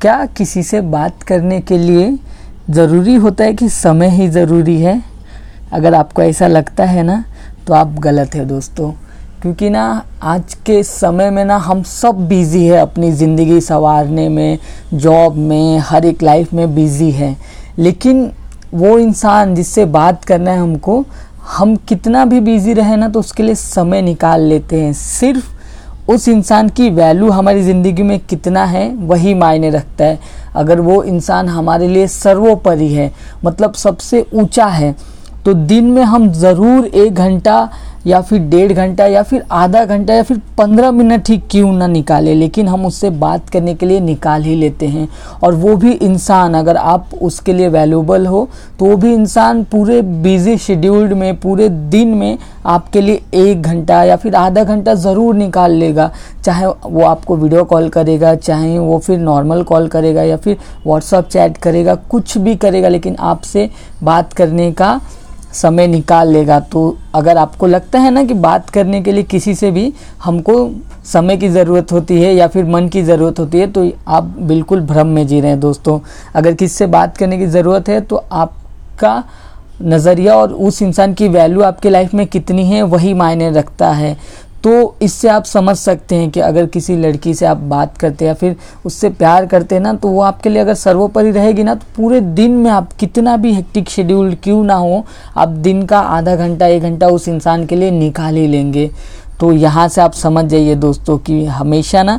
[0.00, 2.18] क्या किसी से बात करने के लिए
[2.70, 5.02] ज़रूरी होता है कि समय ही ज़रूरी है?
[5.72, 7.24] अगर आपको ऐसा लगता है ना
[7.66, 8.90] तो आप गलत है दोस्तों।
[9.42, 14.58] क्योंकि ना, आज के समय में ना, हम सब बिज़ी है अपनी ज़िंदगी संवारने में,
[14.94, 17.36] जॉब में, हर एक लाइफ में बिज़ी है।
[17.78, 18.30] लेकिन
[18.74, 21.04] वो इंसान जिससे बात करना है हमको,
[21.56, 25.57] हम कितना भी बिज़ी रहे ना तो उसके लिए समय निकाल लेते हैं। सिर्फ़
[26.08, 30.18] उस इंसान की वैल्यू हमारी ज़िंदगी में कितना है, वही मायने रखता है।
[30.54, 33.10] अगर वो इंसान हमारे लिए सर्वोपरि है
[33.44, 34.94] मतलब सबसे ऊँचा है
[35.44, 37.68] तो दिन में हम ज़रूर एक घंटा
[38.08, 41.86] या फिर डेढ़ घंटा या फिर आधा घंटा या फिर पंद्रह मिनट ही क्यों ना
[41.88, 45.08] निकाले, लेकिन हम उससे बात करने के लिए निकाल ही लेते हैं।
[45.42, 48.48] और वो भी इंसान, अगर आप उसके लिए वैल्यूबल हो
[48.78, 54.02] तो वो भी इंसान पूरे बिज़ी शेड्यूल्ड में, पूरे दिन में आपके लिए एक घंटा
[54.04, 56.10] या फिर आधा घंटा ज़रूर निकाल लेगा।
[56.44, 60.56] चाहे वो आपको वीडियो कॉल करेगा, चाहे वो फिर नॉर्मल कॉल करेगा या फिर
[60.86, 63.68] व्हाट्सअप चैट करेगा, कुछ भी करेगा, लेकिन आपसे
[64.02, 65.00] बात करने का
[65.52, 69.54] समय निकाल लेगा तो अगर आपको लगता है ना कि बात करने के लिए किसी
[69.54, 69.92] से भी
[70.24, 70.70] हमको
[71.04, 74.80] समय की ज़रूरत होती है या फिर मन की ज़रूरत होती है तो आप बिल्कुल
[74.82, 75.98] भ्रम में जी रहे हैं दोस्तों।
[76.34, 79.22] अगर किससे बात करने की ज़रूरत है तो आपका
[79.82, 84.16] नज़रिया और उस इंसान की वैल्यू आपके लाइफ में कितनी है, वही मायने रखता है।
[84.64, 88.30] तो इससे आप समझ सकते हैं कि अगर किसी लड़की से आप बात करते हैं
[88.30, 88.56] या फिर
[88.86, 92.20] उससे प्यार करते हैं ना तो वो आपके लिए अगर सर्वोपरि रहेगी ना तो पूरे
[92.20, 95.04] दिन में आप कितना भी हेक्टिक शेड्यूल क्यों ना हो,
[95.36, 98.90] आप दिन का आधा घंटा, एक घंटा उस इंसान के लिए निकाल ही लेंगे।
[99.40, 102.18] तो यहाँ से आप समझ जाइए दोस्तों कि हमेशा ना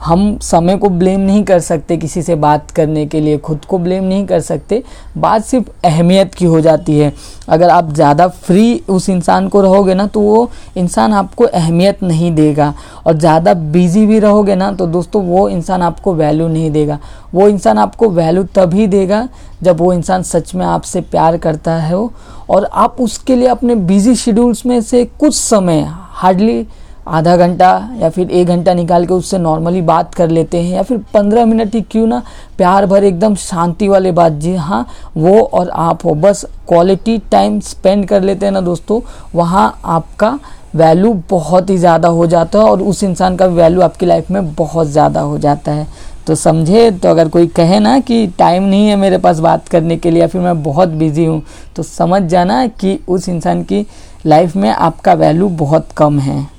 [0.00, 3.78] हम समय को ब्लेम नहीं कर सकते किसी से बात करने के लिए, खुद को
[3.78, 4.82] ब्लेम नहीं कर सकते।
[5.18, 7.12] बात सिर्फ़ अहमियत की हो जाती है।
[7.48, 12.32] अगर आप ज़्यादा फ्री उस इंसान को रहोगे ना तो वो इंसान आपको अहमियत नहीं
[12.34, 12.72] देगा।
[13.06, 16.98] और ज़्यादा बिज़ी भी रहोगे ना तो दोस्तों वो इंसान आपको वैल्यू नहीं देगा।
[17.34, 19.28] वो इंसान आपको वैल्यू तभी देगा
[19.62, 22.08] जब वो इंसान सच में आपसे प्यार करता है।
[22.50, 26.66] और आप उसके लिए अपने बिज़ी शेड्यूल्स में से कुछ समय हार्डली
[27.08, 30.82] आधा घंटा या फिर एक घंटा निकाल के उससे नॉर्मली बात कर लेते हैं या
[30.82, 32.22] फिर पंद्रह मिनट ही क्यों ना
[32.58, 37.58] प्यार भर एकदम शांति वाले बात जी हाँ वो और आप हो। बस क्वालिटी टाइम
[37.60, 39.00] स्पेंड कर लेते हैं ना दोस्तों,
[39.34, 40.38] वहाँ आपका
[40.74, 44.54] वैल्यू बहुत ही ज़्यादा हो जाता है और उस इंसान का वैल्यू आपकी लाइफ में
[44.54, 45.86] बहुत ज़्यादा हो जाता है।
[46.26, 49.96] तो समझे तो अगर कोई कहे ना कि टाइम नहीं है मेरे पास बात करने
[49.96, 51.42] के लिए या फिर मैं बहुत बिज़ी हूँ
[51.76, 53.84] तो समझ जाना कि उस इंसान की
[54.26, 56.58] लाइफ में आपका वैल्यू बहुत कम है।